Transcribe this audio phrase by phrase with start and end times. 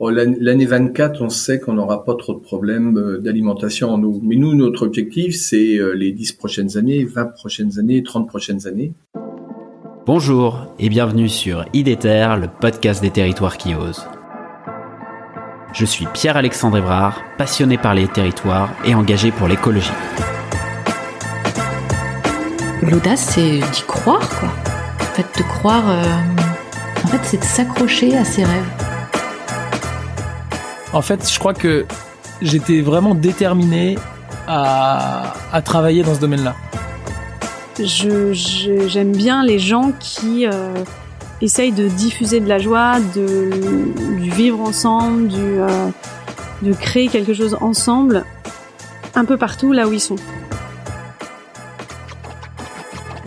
[0.00, 4.20] L'année 24, on sait qu'on n'aura pas trop de problèmes d'alimentation en eau.
[4.22, 8.92] Mais nous, notre objectif, c'est les 10 prochaines années, 20 prochaines années, 30 prochaines années.
[10.06, 14.06] Bonjour et bienvenue sur IDETER, le podcast des territoires qui osent.
[15.74, 19.90] Je suis Pierre-Alexandre Évrard, passionné par les territoires et engagé pour l'écologie.
[22.88, 24.48] L'audace, c'est d'y croire, quoi.
[25.00, 25.90] En fait, de croire.
[25.90, 28.87] Euh, en fait, c'est de s'accrocher à ses rêves.
[30.92, 31.86] En fait, je crois que
[32.40, 33.98] j'étais vraiment déterminé
[34.46, 35.34] à,
[35.64, 36.54] travailler dans ce domaine-là.
[37.78, 40.74] J'aime bien les gens qui euh,
[41.40, 45.88] essayent de diffuser de la joie, de, du vivre ensemble, du, euh,
[46.62, 48.24] de créer quelque chose ensemble,
[49.14, 50.16] un peu partout là où ils sont.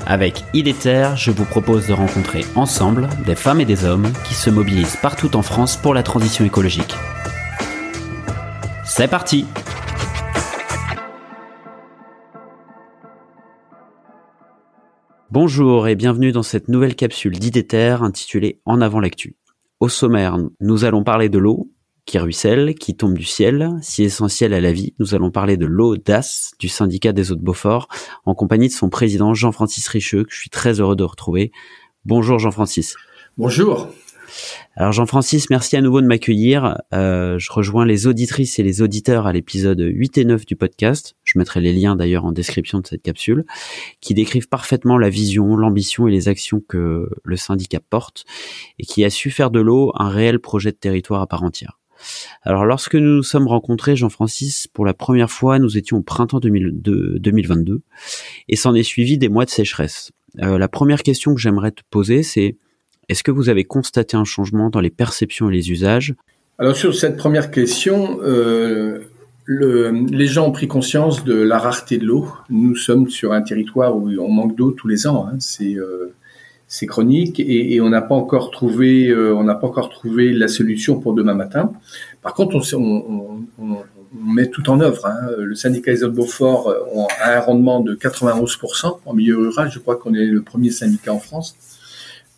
[0.07, 4.49] Avec IDETER, je vous propose de rencontrer ensemble des femmes et des hommes qui se
[4.49, 6.95] mobilisent partout en France pour la transition écologique.
[8.94, 9.45] C'est parti
[15.31, 19.38] Bonjour et bienvenue dans cette nouvelle capsule d'IDETER intitulée En avant l'actu.
[19.80, 21.72] Au sommaire, nous allons parler de l'eau,
[22.06, 24.94] qui ruisselle, qui tombe du ciel, si essentielle à la vie.
[25.00, 27.88] Nous allons parler de l'audace du syndicat des eaux de Beaufort,
[28.26, 31.53] en compagnie de son président Jean-Francis Richeux, que je suis très heureux de retrouver.
[32.03, 32.98] Bonjour Jean-Francis.
[33.38, 33.88] Bonjour.
[34.75, 36.78] Alors Jean-Francis, merci à nouveau de m'accueillir.
[36.94, 41.16] Euh, je rejoins les auditrices et les auditeurs à l'épisode 8 et 9 du podcast.
[41.23, 43.45] Je mettrai les liens d'ailleurs en description de cette capsule,
[44.00, 48.25] qui décrivent parfaitement la vision, l'ambition et les actions que le syndicat porte,
[48.80, 51.80] et qui a su faire de l'eau un réel projet de territoire à part entière.
[52.44, 56.39] Alors lorsque nous nous sommes rencontrés, Jean-Francis, pour la première fois, nous étions au printemps
[56.39, 57.81] 2022
[58.48, 60.11] et s'en est suivi des mois de sécheresse.
[60.42, 62.58] Euh, la première question que j'aimerais te poser, c'est
[63.12, 66.16] est-ce que vous avez constaté un changement dans les perceptions et les usages?
[66.59, 69.00] Alors sur cette première question, euh,
[69.48, 72.32] les gens ont pris conscience de la rareté de l'eau.
[72.50, 75.27] Nous sommes sur un territoire où on manque d'eau tous les ans.
[75.27, 75.36] Hein.
[75.39, 76.14] C'est euh,
[76.67, 80.48] c'est chronique et, on n'a pas encore trouvé, euh, on n'a pas encore trouvé la
[80.48, 81.73] solution pour demain matin.
[82.21, 83.42] Par contre, on,
[84.23, 85.05] met tout en œuvre.
[85.05, 85.32] Hein.
[85.38, 86.73] Le syndicat des Beaufort
[87.20, 89.70] a un rendement de 91% en milieu rural.
[89.70, 91.58] Je crois qu'on est le premier syndicat en France.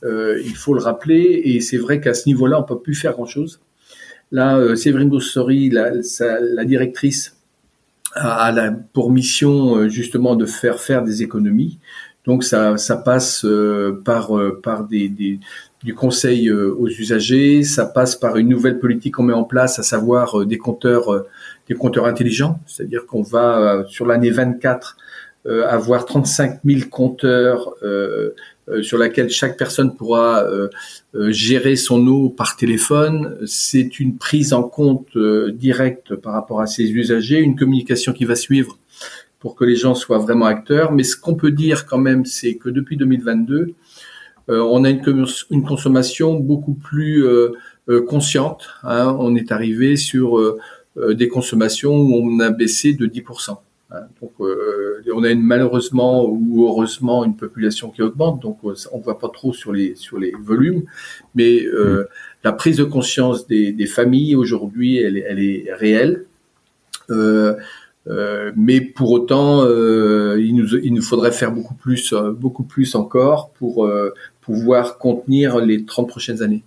[0.04, 3.14] Euh, il faut le rappeler et c'est vrai qu'à ce niveau-là, on peut plus faire
[3.14, 3.62] grand-chose.
[4.32, 5.92] Là, euh, Séverine Bossori, la,
[6.66, 7.38] directrice,
[8.16, 11.80] a, pour mission justement de faire faire des économies.
[12.26, 15.40] Donc ça, passe euh, par, euh, par des,
[15.84, 19.78] du conseil euh, aux usagers, ça passe par une nouvelle politique qu'on met en place,
[19.78, 21.26] à savoir des compteurs,
[21.68, 24.98] des compteurs intelligents, c'est-à-dire qu'on va sur l'année 24
[25.68, 27.76] avoir 35 000 compteurs
[28.82, 30.46] sur laquelle chaque personne pourra
[31.14, 33.38] gérer son eau par téléphone.
[33.46, 35.18] C'est une prise en compte
[35.54, 38.78] directe par rapport à ses usagers, une communication qui va suivre
[39.44, 40.94] pour que les gens soient vraiment acteurs.
[40.94, 43.74] Mais ce qu'on peut dire quand même, c'est que depuis 2022,
[44.50, 45.02] euh, on a une,
[45.64, 47.52] consommation beaucoup plus euh,
[47.90, 48.70] euh, consciente.
[48.84, 49.16] Hein.
[49.20, 50.40] On est arrivé sur
[50.96, 53.58] des consommations où on a baissé de 10%.
[53.94, 54.02] Hein.
[54.22, 59.30] Donc, on a une, malheureusement ou heureusement une population qui augmente, donc on voit pas
[59.30, 60.84] trop sur les sur les volumes,
[61.36, 62.06] mais mmh.
[62.44, 66.26] la prise de conscience des, des familles aujourd'hui, elle, elle, est réelle.
[67.10, 67.56] Euh,
[68.08, 72.64] euh, mais pour autant, euh, il, nous, il nous faudrait faire beaucoup plus, euh, beaucoup
[72.64, 73.90] plus encore pour
[74.42, 76.64] pouvoir contenir les 30 prochaines années.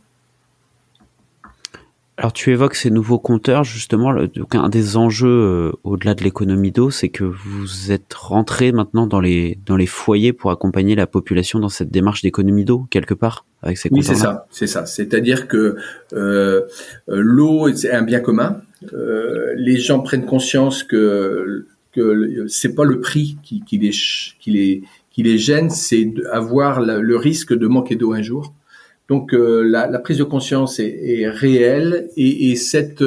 [2.19, 4.15] Alors tu évoques ces nouveaux compteurs, justement,
[4.53, 9.59] un des enjeux au-delà de l'économie d'eau, c'est que vous êtes rentré maintenant dans les
[9.67, 13.77] dans les foyers pour accompagner la population dans cette démarche d'économie d'eau quelque part avec
[13.77, 14.09] ces compteurs.
[14.09, 14.87] Oui, c'est ça, c'est ça.
[14.87, 15.77] C'est-à-dire que
[16.15, 16.63] euh,
[17.07, 18.63] l'eau c'est un bien commun,
[18.95, 24.51] euh, les gens prennent conscience que que c'est pas le prix qui, qui les qui
[24.53, 28.55] les qui les gêne, c'est avoir le risque de manquer d'eau un jour.
[29.09, 33.05] Donc euh, la, prise de conscience est, réelle et, et, cette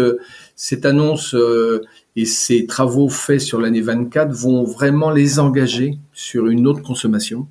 [0.56, 1.82] cette annonce euh,
[2.16, 7.48] et ces travaux faits sur l'année 24 vont vraiment les engager sur une autre consommation.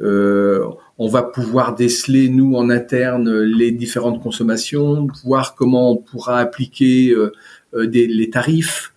[0.00, 0.66] Euh,
[0.98, 7.10] on va pouvoir déceler nous en interne les différentes consommations, voir comment on pourra appliquer
[7.10, 7.32] euh,
[7.74, 8.92] euh, les tarifs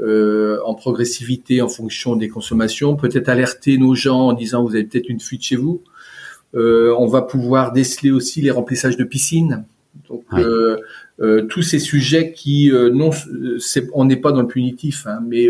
[0.00, 5.08] en progressivité en fonction des consommations, peut-être alerter nos gens en disant vous avez peut-être
[5.08, 5.82] une fuite chez vous.
[6.54, 9.64] On va pouvoir déceler aussi les remplissages de piscines.
[10.08, 10.24] Donc
[11.48, 13.10] tous ces sujets qui non,
[13.92, 15.48] on n'est pas dans le punitif, hein, mais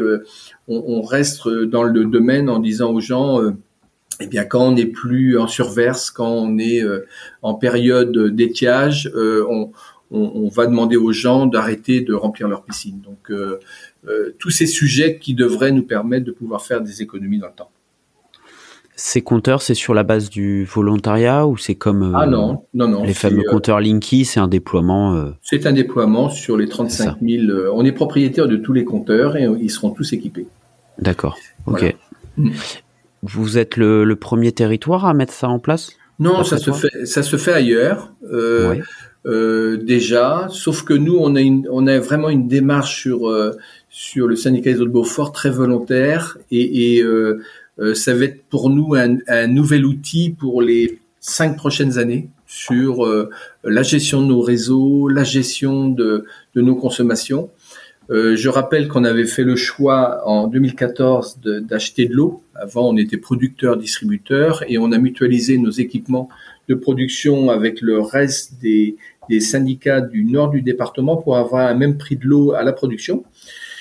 [0.68, 3.40] on, reste dans le domaine en disant aux gens
[4.20, 7.06] eh bien, quand on n'est plus en surverse, quand on est euh,
[7.42, 9.72] en période d'étiage, euh, on,
[10.10, 13.00] on, va demander aux gens d'arrêter de remplir leur piscine.
[13.00, 13.32] Donc
[14.38, 17.70] tous ces sujets qui devraient nous permettre de pouvoir faire des économies dans le temps.
[18.96, 23.02] Ces compteurs, c'est sur la base du volontariat ou c'est comme ah non, non, non,
[23.02, 27.42] les fameux compteurs Linky, c'est un déploiement C'est un déploiement sur les 35 000.
[27.72, 30.46] on est propriétaire de tous les compteurs et ils seront tous équipés.
[30.98, 31.36] D'accord,
[31.66, 31.96] ok.
[32.36, 32.50] Mm.
[33.24, 35.92] Vous êtes le, premier territoire à mettre ça en place?
[36.18, 38.12] Non, ça se fait, ça se fait ailleurs.
[38.30, 38.76] Euh,
[39.26, 43.52] euh, déjà, sauf que nous, on a, une, on a vraiment une démarche sur euh,
[43.88, 47.04] sur le syndicat des eaux de Beaufort très volontaire et, et
[47.94, 53.04] ça va être pour nous un, un, nouvel outil pour les cinq prochaines années sur
[53.64, 56.24] la gestion de nos réseaux, la gestion de,
[56.54, 57.50] de nos consommations.
[58.10, 62.42] Euh, je rappelle qu'on avait fait le choix en 2014 d'acheter de, l'eau.
[62.54, 66.28] Avant, on était producteur, distributeur, et on a mutualisé nos équipements
[66.68, 68.96] de production avec le reste des,
[69.40, 73.24] syndicats du nord du département pour avoir un même prix de l'eau à la production.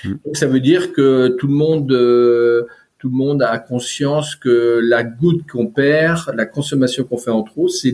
[0.05, 0.09] Mmh.
[0.25, 2.65] Donc, ça veut dire que tout le monde euh,
[3.03, 7.43] tout le monde a conscience que la goutte qu'on perd, la consommation qu'on fait en
[7.43, 7.93] trop, c'est,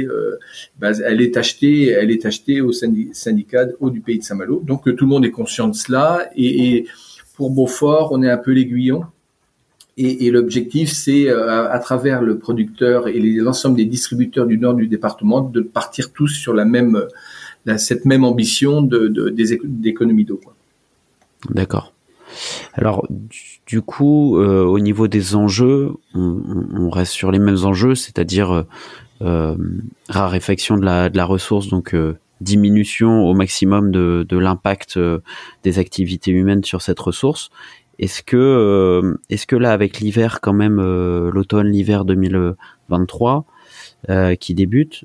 [0.00, 0.40] euh,
[0.76, 4.60] bah, elle est achetée, elle est achetée au syndicat haut du pays de Saint-Malo.
[4.66, 6.28] Donc euh, tout le monde est conscient de cela.
[6.34, 6.86] Et,
[7.36, 9.04] pour Beaufort, on est un peu l'aiguillon.
[9.96, 14.88] Et, l'objectif, c'est euh, à, travers le producteur et l'ensemble des distributeurs du nord du
[14.88, 17.06] département de partir tous sur la même,
[17.76, 19.30] cette même ambition de,
[19.62, 20.40] d'économie d'eau.
[21.50, 21.92] D'accord.
[22.74, 23.06] Alors,
[23.66, 28.62] du coup, euh, au niveau des enjeux, on, reste sur les mêmes enjeux, c'est-à-dire euh,
[29.22, 29.56] euh,
[30.08, 31.94] raréfaction de la, de la ressource, donc
[32.40, 34.98] diminution au maximum de, de l'impact
[35.62, 37.50] des activités humaines sur cette ressource.
[37.98, 43.44] Est-ce que, est-ce que là, avec l'hiver quand même, l'automne, l'hiver 2023
[44.40, 45.04] qui débute,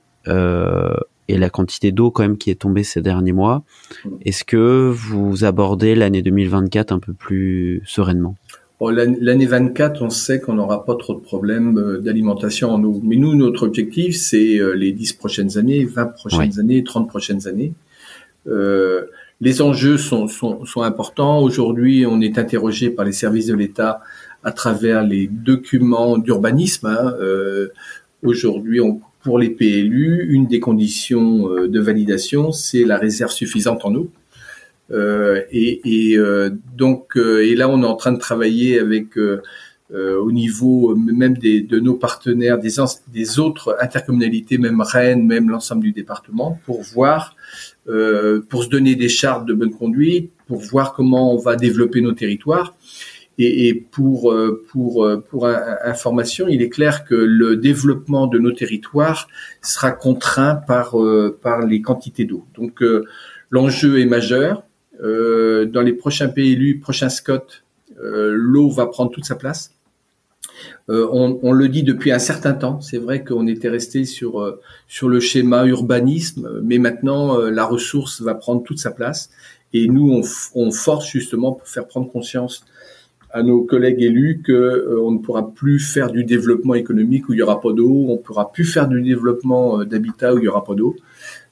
[1.27, 3.63] et la quantité d'eau quand même qui est tombée ces derniers mois.
[4.03, 4.09] Mm.
[4.25, 8.35] Est-ce que vous abordez l'année 2024 un peu plus sereinement?
[8.81, 12.99] L'année 24, on sait qu'on n'aura pas trop de problèmes euh, d'alimentation en eau.
[13.03, 17.47] Mais nous, notre objectif, c'est euh, les 10 prochaines années, 20 prochaines années, 30 prochaines
[17.47, 17.73] années.
[18.47, 19.05] Euh,
[19.41, 21.39] les enjeux sont, sont, sont importants.
[21.39, 24.01] Aujourd'hui, on est interrogé par les services de l'État
[24.43, 26.87] à travers les documents d'urbanisme.
[26.87, 27.13] Hein.
[27.19, 27.69] Euh,
[28.25, 33.83] Aujourd'hui, on pour les PLU, une des conditions euh, de validation, c'est la réserve suffisante
[33.83, 34.11] en eau.
[34.91, 39.17] Euh, et, euh, donc, et là, on est en train de travailler avec
[39.91, 42.73] au niveau même des, de nos partenaires, des,
[43.07, 47.35] des autres intercommunalités, même Rennes, même l'ensemble du département, pour voir,
[48.49, 52.13] pour se donner des chartes de bonne conduite, pour voir comment on va développer nos
[52.13, 52.75] territoires.
[53.37, 58.51] Et, pour euh, pour euh, pour information, il est clair que le développement de nos
[58.51, 59.27] territoires
[59.61, 62.45] sera contraint par euh, par les quantités d'eau.
[62.55, 62.81] Donc
[63.49, 64.63] l'enjeu est majeur.
[65.01, 67.47] dans les prochains PLU, prochains SCOT,
[67.99, 69.71] l'eau va prendre toute sa place.
[70.87, 72.79] on, on, le dit depuis un certain temps.
[72.79, 78.35] C'est vrai qu'on était resté sur sur le schéma urbanisme, mais maintenant la ressource va
[78.35, 79.29] prendre toute sa place.
[79.73, 80.21] Et nous, on,
[80.55, 82.63] on force justement pour faire prendre conscience
[83.35, 87.33] à nos collègues élus que euh, on ne pourra plus faire du développement économique où
[87.33, 90.45] il y aura pas d'eau, on pourra plus faire du développement euh, d'habitat où il
[90.45, 90.95] y aura pas d'eau.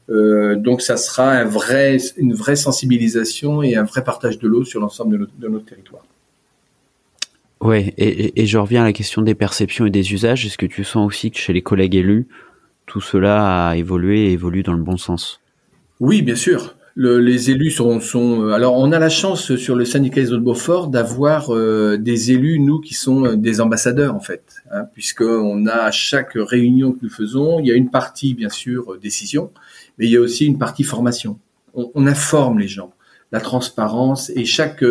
[0.10, 4.64] Euh, donc ça sera un vrai, une vraie sensibilisation et un vrai partage de l'eau
[4.64, 6.06] sur l'ensemble de, notre territoire.
[7.60, 10.46] Ouais, et, et, je reviens à la question des perceptions et des usages.
[10.46, 12.28] Est-ce que tu sens aussi que chez les collègues élus,
[12.86, 15.42] tout cela a évolué et évolue dans le bon sens?
[16.00, 19.86] Oui, bien sûr les élus sont, sont, euh, alors on a la chance sur le
[19.86, 24.20] syndicat des de Beaufort d'avoir euh, des élus nous qui sont euh, des ambassadeurs en
[24.20, 27.90] fait, hein, puisque on a à chaque réunion que nous faisons, il y a une
[27.90, 29.52] partie bien sûr décision,
[29.98, 31.40] mais il y a aussi une partie formation.
[31.74, 32.94] On, on informe les gens,
[33.32, 34.86] la transparence et chaque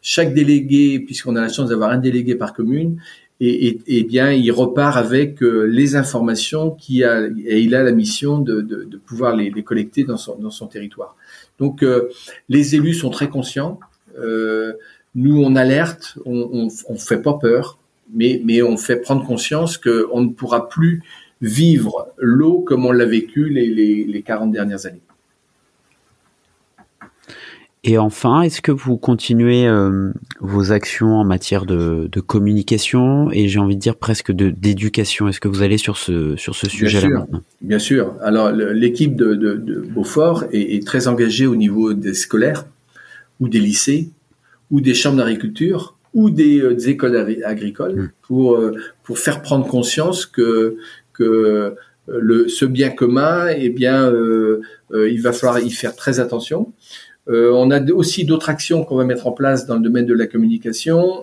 [0.00, 2.98] chaque délégué, puisqu'on a la chance d'avoir un délégué par commune,
[3.44, 9.00] et, bien il repart avec les informations qui a et il a la mission de,
[9.04, 11.16] pouvoir les, collecter dans son, territoire.
[11.58, 12.08] Donc euh,
[12.48, 13.80] les élus sont très conscients.
[14.18, 14.74] Euh,
[15.14, 17.78] nous, on alerte, on, on, fait pas peur,
[18.14, 21.02] mais, mais on fait prendre conscience qu'on ne pourra plus
[21.40, 25.02] vivre l'eau comme on l'a vécu les, les, les 40 dernières années.
[27.84, 33.48] Et enfin, est-ce que vous continuez euh, vos actions en matière de, de communication et
[33.48, 35.26] j'ai envie de dire presque de d'éducation?
[35.26, 37.42] Est-ce que vous allez sur ce sur ce sujet-là maintenant?
[37.60, 38.14] Bien sûr.
[38.22, 42.66] Alors l'équipe de, de, de, Beaufort est, est, très engagée au niveau des scolaires
[43.40, 44.10] ou des lycées
[44.70, 48.10] ou des chambres d'agriculture ou des, euh, des écoles agricoles mmh.
[48.22, 50.76] pour euh, pour faire prendre conscience que
[51.12, 51.74] que
[52.06, 54.12] le, ce bien commun, eh bien,
[54.92, 56.72] il va falloir y faire très attention.
[57.28, 60.26] On a aussi d'autres actions qu'on va mettre en place dans le domaine de la
[60.26, 61.22] communication.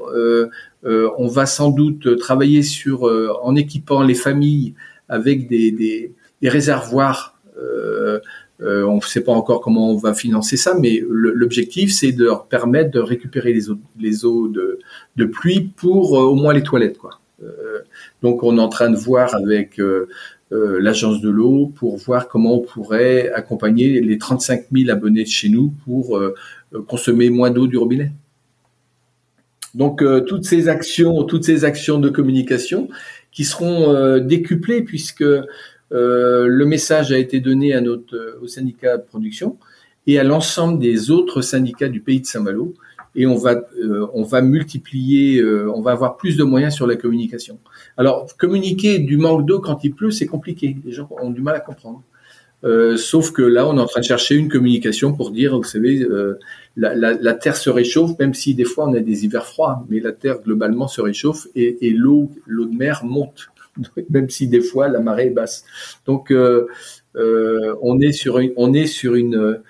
[0.84, 3.04] on va sans doute travailler sur,
[3.44, 4.76] en équipant les familles
[5.10, 7.40] avec des, des, des réservoirs
[8.62, 12.26] euh, on ne sait pas encore comment on va financer ça, mais l'objectif, c'est de
[12.26, 14.80] leur permettre de récupérer les eaux, les eaux de,
[15.16, 16.98] de pluie pour euh, au moins les toilettes.
[16.98, 17.22] Quoi.
[17.42, 17.80] Euh,
[18.22, 19.80] donc, on est en train de voir avec
[20.52, 25.48] l'agence de l'eau pour voir comment on pourrait accompagner les 35 000 abonnés de chez
[25.48, 26.20] nous pour
[26.88, 28.12] consommer moins d'eau du robinet.
[29.76, 32.90] Donc, toutes ces actions, toutes ces actions de communication
[33.32, 35.24] qui seront décuplées puisque
[35.92, 39.58] euh, le message a été donné à notre, euh, au syndicat de production
[40.06, 42.74] et à l'ensemble des autres syndicats du pays de Saint-Malo.
[43.16, 46.96] Et on va, euh, on va multiplier, on va avoir plus de moyens sur la
[46.96, 47.60] communication.
[47.98, 50.78] Alors, communiquer du manque d'eau quand il pleut, c'est compliqué.
[50.86, 52.04] Les gens ont du mal à comprendre.
[52.98, 56.06] sauf que là, on est en train de chercher une communication pour dire, vous savez,
[56.78, 59.86] la, la, la, Terre se réchauffe, même si des fois on a des hivers froids,
[59.90, 63.50] mais la Terre globalement se réchauffe et, et l'eau, l'eau de mer monte.
[64.10, 65.66] même si des fois la marée est basse.
[66.06, 66.68] Donc euh,
[67.16, 69.62] euh, on est sur une, on est sur une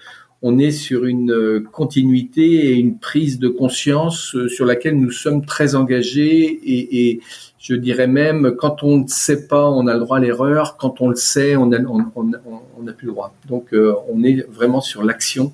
[0.41, 5.75] on est sur une continuité et une prise de conscience sur laquelle nous sommes très
[5.75, 7.19] engagés et,
[7.62, 10.77] je dirais même quand on ne sait pas, on a le droit à l'erreur.
[10.77, 13.36] Quand on le sait, on n'a plus le droit.
[13.50, 15.51] Donc euh, on est vraiment sur l'action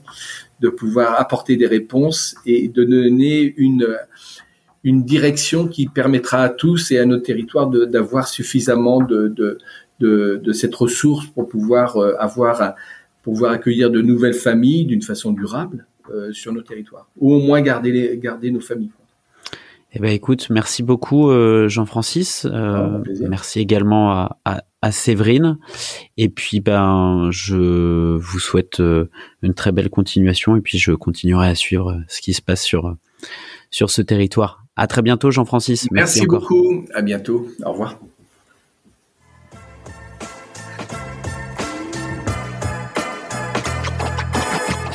[0.61, 3.97] de pouvoir apporter des réponses et de donner une
[4.85, 9.57] une direction qui permettra à tous et à nos territoires d'avoir suffisamment de, de,
[9.99, 12.13] de, de, cette ressource pour pouvoir euh,
[13.31, 17.39] avoir pouvoir accueillir de nouvelles familles d'une façon durable euh, sur nos territoires, ou au
[17.39, 18.91] moins garder, les, garder nos familles.
[19.97, 22.45] Eh ben écoute, merci beaucoup euh, Jean-Francis.
[22.45, 25.57] Euh, merci également à, à, à, Séverine.
[26.17, 28.79] Et puis ben je vous souhaite
[29.41, 32.93] une très belle continuation et puis je continuerai à suivre ce qui se passe sur
[33.71, 34.65] sur ce territoire.
[34.75, 35.87] À très bientôt, Jean-Francis.
[35.91, 36.85] Merci, Merci beaucoup.
[36.93, 37.47] À bientôt.
[37.63, 37.97] Au revoir.